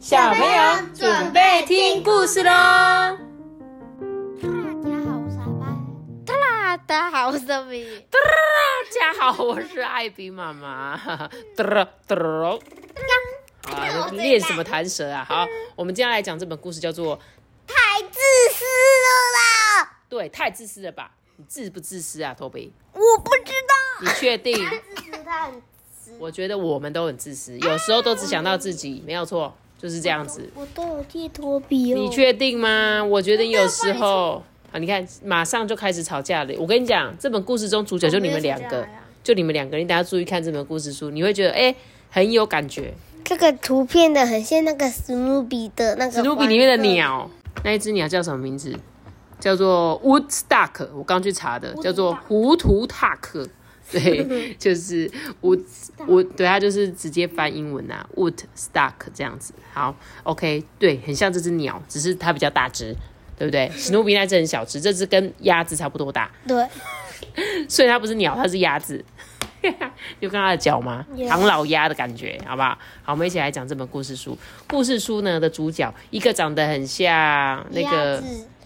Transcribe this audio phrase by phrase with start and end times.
[0.00, 2.50] 小朋友准备听故事喽！
[2.50, 2.56] 大
[4.82, 5.76] 家好，我是阿爸。
[6.24, 8.06] 大家好，我是米。
[8.08, 8.18] 大
[8.90, 10.96] 家好，我是艾比妈妈。
[11.54, 11.64] 嘟
[12.08, 12.14] 嘟。
[13.70, 15.22] 啊，练什么弹舌啊？
[15.28, 15.46] 好，
[15.76, 17.18] 我们接下来讲这本故事，叫做
[17.66, 18.18] 《太自
[18.54, 19.84] 私了啦》。
[20.08, 21.10] 对，太自私了吧？
[21.36, 22.72] 你自不自私啊，托比？
[22.94, 23.74] 我不知道。
[24.00, 24.56] 你确定？
[24.56, 25.60] 自私，他很
[25.92, 26.16] 自私。
[26.18, 29.54] 我觉得我们都很自私，有时候都只想到自己，没有错。
[29.80, 31.96] 就是这样子，我都有替托比哦。
[31.96, 33.02] 你确定吗？
[33.02, 36.52] 我觉得有时候啊，你看，马上就开始吵架了。
[36.58, 38.86] 我跟你讲，这本故事中主角就你们两个，
[39.24, 41.74] 就你们两个，你大家注意看这本故事书，你会觉得哎，
[42.10, 42.92] 很有感觉。
[43.24, 47.30] 这个图片的很像那个史努比的那个史努比里面的鸟，
[47.64, 48.76] 那一只鸟叫什么名字？
[49.38, 50.88] 叫做 Woodstock。
[50.94, 53.48] 我刚去查的，叫做糊涂塔克。
[53.92, 55.56] 对， 就是我
[56.06, 59.52] 我对它就是直接翻英文啊，wood stuck 这样子。
[59.72, 62.94] 好，OK，对，很像这只鸟，只是它比较大只，
[63.36, 63.70] 对不对？
[63.76, 66.30] 史努比那只很小只，这只跟鸭子差不多大。
[66.46, 66.66] 对，
[67.68, 69.04] 所以它不是鸟，它是鸭子。
[70.20, 71.04] 有看它的脚吗？
[71.28, 72.70] 唐老鸭的感觉，好不好？
[73.02, 74.36] 好，我们一起来讲这本故事书。
[74.66, 78.22] 故事书呢的主角，一个长得很像那个，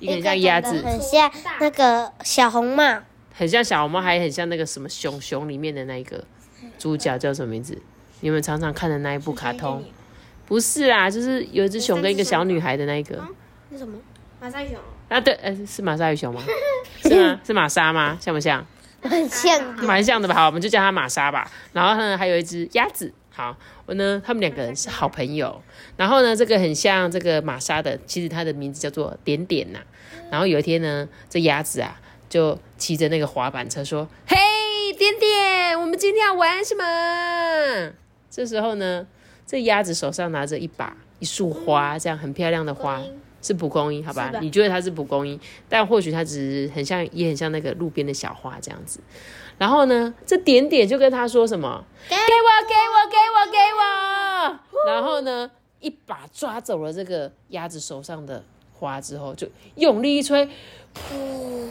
[0.00, 3.02] 一个很像鸭子，很像那个小红帽。
[3.38, 6.24] 很像小猫，还很像那个什么熊熊里面的那个
[6.76, 7.80] 主角叫什么名字？
[8.18, 9.84] 你们常常看的那一部卡通？
[10.44, 13.24] 不是啊，就是有一只熊跟一个小女孩的那一个。
[13.70, 13.96] 那什么？
[14.40, 14.76] 马赛熊？
[15.08, 16.42] 啊，对，呃，是马赛熊吗？
[17.00, 17.40] 是吗？
[17.44, 18.18] 是玛莎吗？
[18.20, 18.66] 像不像？
[19.02, 20.34] 很像，蛮像的吧？
[20.34, 21.48] 好，我们就叫它玛莎吧。
[21.72, 23.14] 然后呢，还有一只鸭子。
[23.30, 25.62] 好，我呢，他们两个人是好朋友。
[25.96, 29.78] 然后呢，这个很像这个玛莎的，其实它的名字叫做点点呐。
[30.28, 32.00] 然后有一天呢，这鸭子啊。
[32.28, 34.36] 就骑着那个滑板车说：“嘿，
[34.96, 37.92] 点点，我们今天要玩什么？”
[38.30, 39.06] 这时候呢，
[39.46, 43.02] 这鸭子手上拿着一把一束花，这样很漂亮的花，
[43.40, 44.30] 是蒲公英，好吧？
[44.40, 49.00] 你觉得它是蒲公英，但或许它只是很像，也很像那个路边的小花这样子。
[49.56, 52.20] 然后呢，这点点就跟他说什么：“给我，
[52.68, 55.50] 给我，给我，给我！”然后呢，
[55.80, 60.46] 一把抓走了这个鸭子手上的花之后，就用力一吹，
[60.94, 61.70] 噗。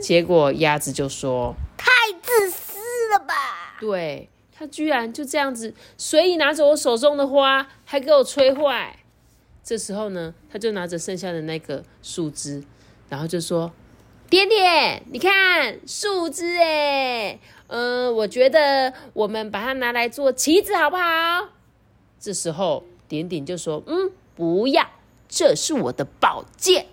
[0.00, 1.90] 结果鸭子就说：“太
[2.22, 2.78] 自私
[3.12, 8.98] 了吧！”对他居然就这样子随意拿走我手中的花，还给我吹坏。
[9.62, 12.62] 这时候呢，他就拿着剩下的那个树枝，
[13.08, 13.72] 然后就说
[14.28, 17.38] ：“点点，你看树枝哎，
[17.68, 21.48] 嗯，我觉得我们把它拿来做旗子好不好？”
[22.20, 24.86] 这时候点点就说：“嗯，不要，
[25.28, 26.86] 这是我的宝剑。”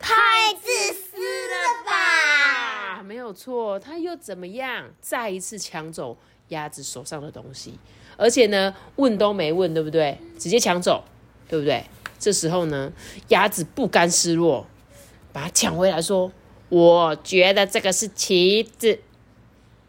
[0.00, 3.02] 太自私了吧！
[3.02, 4.90] 没有错，他又怎么样？
[5.00, 6.16] 再一次抢走
[6.48, 7.78] 鸭子手上的东西，
[8.16, 10.18] 而且呢，问都没问，对不对？
[10.38, 11.04] 直接抢走，
[11.48, 11.84] 对不对？
[12.18, 12.92] 这时候呢，
[13.28, 14.66] 鸭子不甘示弱，
[15.32, 16.32] 把它抢回来，说
[16.68, 19.00] ：“我觉得这个是旗子。”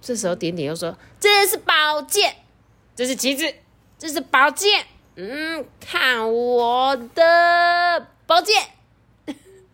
[0.02, 2.36] 这时候点点又说：“这是宝剑，
[2.96, 3.54] 这是旗子，
[4.00, 4.86] 这是宝剑。
[5.16, 8.64] 嗯，看我的宝剑。”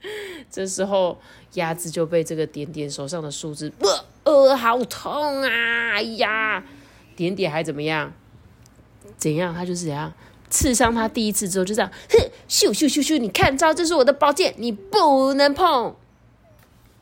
[0.49, 1.19] 这时候，
[1.53, 5.93] 鸭子就被这个点点手上的树枝，呃呃，好痛啊！
[5.93, 6.63] 哎呀，
[7.15, 8.13] 点点还怎么样？
[9.17, 9.53] 怎样？
[9.53, 10.13] 他就是怎样
[10.49, 13.17] 刺伤他第一次之后，就这样，哼，咻咻咻咻！
[13.17, 15.95] 你看招，这是我的宝剑，你不能碰。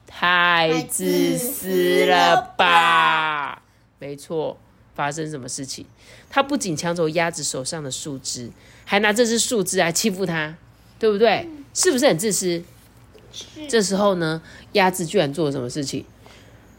[0.08, 3.62] 太自私了吧？
[4.00, 4.58] 没错，
[4.96, 5.86] 发生什么事情？
[6.30, 8.50] 他不仅抢走鸭子手上的树枝，
[8.86, 10.56] 还拿这只树枝来欺负他，
[10.98, 11.50] 对不对？
[11.74, 12.64] 是不是很自私？
[13.68, 14.42] 这时候呢，
[14.74, 16.06] 鸭子居然做了什么事情？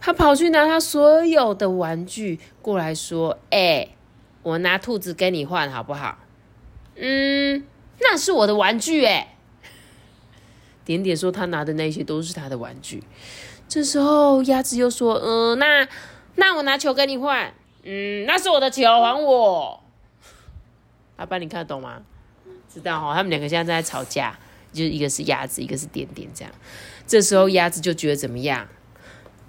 [0.00, 3.88] 他跑去拿他所有的玩具过来说：“哎，
[4.42, 6.18] 我拿兔子跟你换好不好？”
[6.96, 7.64] 嗯，
[8.00, 9.34] 那是我的玩具哎。
[10.84, 13.02] 点点说他拿的那些都是他的玩具。
[13.68, 15.88] 这时候鸭子又说：“嗯，那
[16.36, 17.52] 那我拿球跟你换。
[17.82, 19.82] 嗯，那是我的球，还我。”
[21.16, 22.02] 阿爸，你看得懂吗？
[22.72, 24.38] 知道哈，他们两个现在正在吵架。
[24.72, 26.52] 就是一个是鸭子，一个是点点，这样。
[27.06, 28.66] 这时候鸭子就觉得怎么样？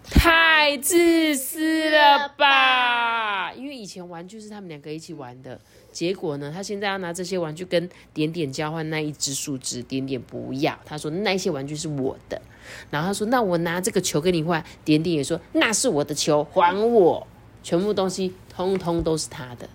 [0.10, 3.52] 太自私了吧！
[3.52, 5.60] 因为以前玩具是他们两个一起玩的，
[5.92, 10.80] 结果呢，他现在要拿这些玩具跟点点交换那一只树枝，点点不要。
[10.86, 12.42] 他说那些玩具是我的，
[12.90, 17.28] 然后他说那我拿这个球跟你换，点点也说那是我的球，还我。
[17.62, 19.68] 全部东西通通都是他的。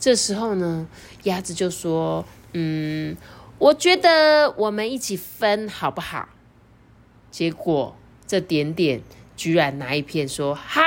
[0.00, 0.88] 这时候呢，
[1.24, 2.24] 鸭子就说
[2.54, 3.14] ：“嗯。”
[3.62, 6.28] 我觉得我们一起分好不好？
[7.30, 7.94] 结果
[8.26, 9.02] 这点点
[9.36, 10.82] 居然拿一片说好，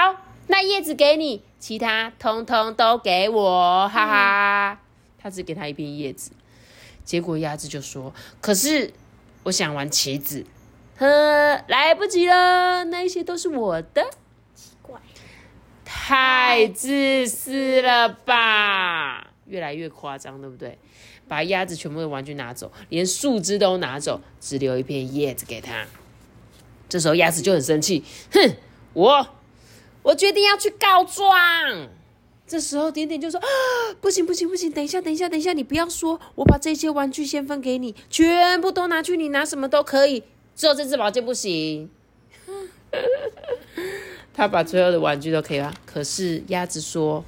[0.48, 4.80] 那叶子给你，其他通通都给我，哈哈。
[5.18, 6.31] 他只给他一片叶子。
[7.06, 8.92] 结果鸭子就说：“可是
[9.44, 10.45] 我想玩棋子，
[10.98, 11.07] 呵，
[11.68, 14.04] 来不及了，那些都是我的。”
[14.54, 15.00] 奇怪，
[15.86, 19.31] 太自私了吧！
[19.48, 20.78] 越来越夸张，对不对？
[21.28, 25.86] 把鸭子全部的玩具拿走，连树枝都拿走，只留一片叶子给他。
[26.88, 28.56] 这时候鸭子就很生气，哼，
[28.94, 29.28] 我
[30.04, 31.26] 我决定要去告状。
[32.48, 33.48] 这时候点点就说：“啊，
[34.00, 40.24] 不行不行不行，等一下等一下等一下，你不要说，我把这些玩具先分给你，全部都拿去，你拿什么都可以，
[40.56, 41.90] 只有这只宝剑不行。
[44.32, 47.26] ”他把所有的玩具都可以了，可是鸭子说：“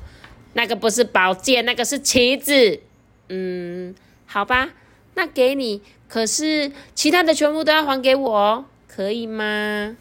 [0.53, 2.81] 那个不是宝剑，那个是旗子。”
[3.29, 3.93] 嗯，
[4.25, 4.69] 好吧，
[5.15, 9.97] 那给你，可是其他的全部都要还给我，可以吗？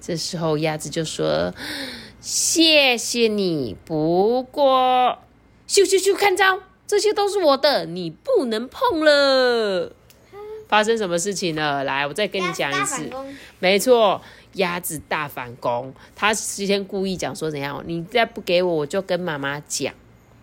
[0.00, 1.52] 这时候鸭子就说
[2.20, 5.18] ：“谢谢你，不过
[5.68, 9.92] 咻咻咻，看招，这些都是我的，你不能碰了。”
[10.68, 11.84] 发生什么事情了？
[11.84, 13.08] 来，我再跟你讲一次。
[13.58, 14.20] 没错，
[14.54, 15.92] 鸭子大反攻。
[16.14, 19.94] 他之前故意讲说怎样，你再不给我，我就跟妈妈讲。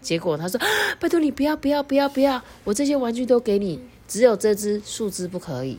[0.02, 0.60] 结果他说
[1.00, 5.78] ：“拜托你不要不要不要不要，我这些玩具都给你，只有这只树枝不可以。”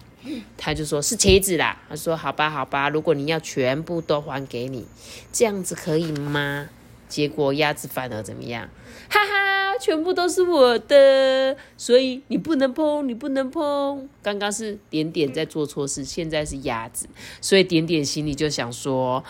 [0.56, 1.78] 他就说是茄子啦。
[1.88, 4.86] 他说：“好吧好吧，如果你要全部都还给你，
[5.30, 6.68] 这样子可以吗？”
[7.06, 8.68] 结果鸭子反而怎么样？
[9.10, 9.43] 哈哈，
[9.80, 14.08] 全部都是我的，所以你不能碰，你不能碰。
[14.22, 17.06] 刚刚是点点在做错事，现在是鸭子，
[17.40, 19.22] 所以点点心里就想说：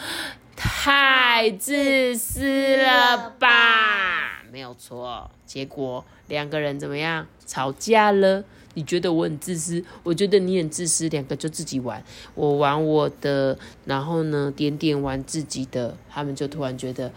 [0.57, 4.43] 太自私了吧？
[4.53, 5.31] 没有错。
[5.47, 7.27] 结果两个人怎么样？
[7.47, 8.45] 吵架了。
[8.77, 12.03] 你觉得我很自私，我觉得你很自私，两个就自己玩，
[12.35, 17.13] 我玩我的，然后呢，点点玩自己的，他们就突然觉得。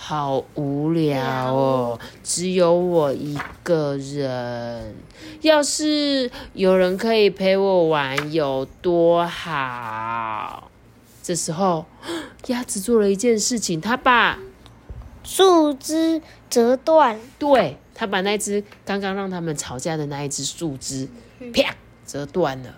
[0.00, 4.94] 好无聊哦，只有我一个人。
[5.40, 10.70] 要是有人可以陪我玩，有多好！
[11.20, 11.84] 这时候，
[12.46, 14.38] 鸭子做了一件事情，它把
[15.24, 17.18] 树枝折断。
[17.36, 21.08] 对，它把那只刚刚让他们吵架的那一只树枝，
[21.52, 21.74] 啪，
[22.06, 22.76] 折断了。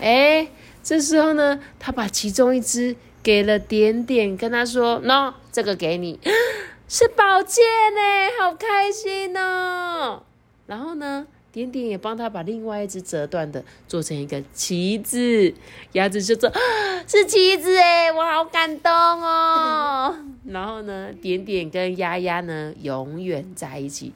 [0.00, 0.48] 哎，
[0.82, 2.96] 这时候呢，它把其中一只。
[3.26, 6.20] 给了点点，跟他说喏，这个给你，
[6.86, 8.00] 是宝剑呢，
[8.38, 10.22] 好开心哦。
[10.66, 15.52] 然后呢，点点也帮他把另外一只折断的做成一个旗子，
[15.94, 16.48] 鸭子就说
[17.08, 20.14] 是旗子哎，我好感动哦。
[20.46, 24.12] 然后呢，点点跟丫丫呢永远在一起，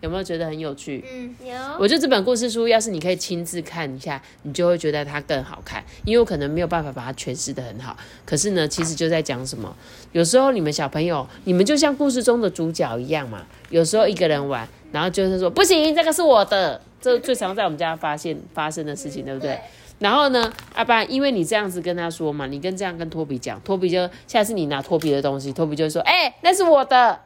[0.00, 1.04] 有没有觉得很有趣？
[1.10, 1.54] 嗯，有。
[1.78, 5.82] 我觉得这本故事书，要是你可以亲自看一下，你就会觉得它更好看。
[6.04, 9.74] 因为我可能没有办法把它诠释的很好，可是呢，其实就在讲什么？
[10.12, 13.44] 有时候你们小朋友，你们就像故事中的主角一样嘛。
[13.70, 16.80] 有时候一个人玩，然后就是说不行，这个是我的。
[16.98, 19.58] 这最常在我们家发现发生的事情，对不对？
[20.00, 27.20] 然后呢，阿爸，因为你这样子跟他说嘛，你跟这样跟托比讲，托比就下次你拿托比的东西，托比就会说，哎，那是我的。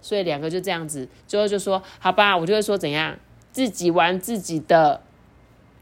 [0.00, 3.16] 所以两个就这样子，最后就说好吧，我就会说怎样
[3.52, 5.00] 自己玩自己的，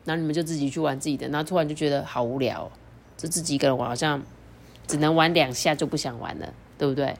[0.05, 2.71] 然后你们就自己去玩自己的，然后突然就觉得好无聊，
[3.17, 4.23] 就自己一个人玩好像
[4.87, 7.17] 只能玩两下就不想玩了，对不对？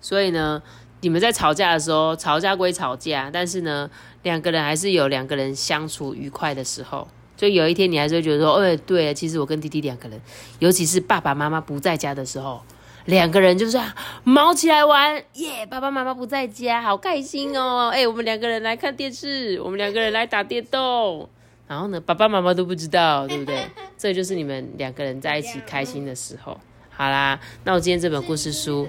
[0.00, 0.62] 所以呢，
[1.00, 3.90] 你们在吵架的时候，吵架归吵架，但是呢，
[4.22, 7.06] 两个人还是有两个人相处愉快的时候。
[7.36, 10.18] 就有一天你还是会觉得说，哎，对，其实我跟弟弟两个人，
[10.58, 12.62] 尤其是爸爸妈妈不在家的时候。
[13.06, 13.80] 两个人就是
[14.24, 15.64] 毛起来玩耶！
[15.70, 17.90] 爸爸妈妈不在家，好开心哦！
[17.92, 21.28] 哎，我们两个人来看电视，我们两个人来打电动。
[21.68, 23.64] 然后呢，爸爸妈妈都不知道，对不对？
[23.96, 26.58] 这就是你们两个人在一起开心的时候。
[26.90, 28.88] 好啦，那我今天这本故事书，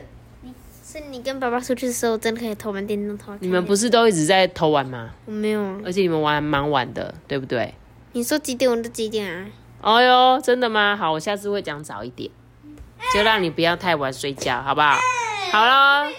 [0.84, 3.34] 是你跟爸爸出去的时候，真的可以偷玩电动偷。
[3.40, 5.12] 你们不是都一直在偷玩吗？
[5.26, 7.74] 我没有，而且你们玩蛮晚的，对不对？
[8.14, 9.46] 你说几点我就几点啊？
[9.82, 10.96] 哦哟，真的吗？
[10.96, 12.32] 好，我下次会讲早一点。
[13.14, 14.98] 就让你不要太晚睡觉，好不好？
[15.52, 16.10] 好了，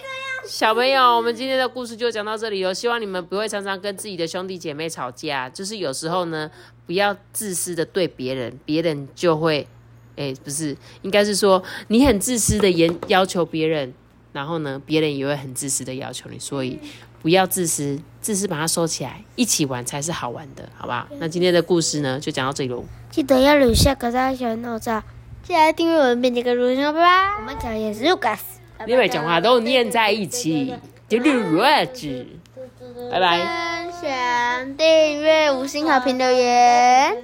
[0.45, 2.73] 小朋友，我们今天的故事就讲到这里哦。
[2.73, 6.49] 希望你们不会常常跟自己的兄弟姐妹吵架，就是有时候呢，
[6.87, 9.67] 不要自私的对别人，别人就会，
[10.15, 13.93] 哎，不是，应该是说你很自私的严要求别人，
[14.33, 16.79] 然后呢，别人也会很自私的要求你，所以
[17.21, 21.07] 不要自私，自私把它收起来，一起玩才是好玩的，好不好？
[21.19, 22.83] 那今天的故事呢，就讲到这里喽。
[23.11, 25.03] 记得要留下个大小闹钟。
[25.43, 27.35] 记得订阅我们编辑个录音哦，拜拜。
[27.39, 28.39] 我们讲也是 Lucas，
[28.85, 30.75] 因为讲话都念在一起，
[31.07, 32.27] 就录下去。
[33.11, 33.39] 拜拜。
[33.39, 37.17] 分享、订阅、五星好评、留言。